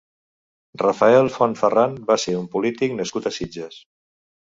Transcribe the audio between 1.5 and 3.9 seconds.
Farran va ser un polític nascut a Sitges.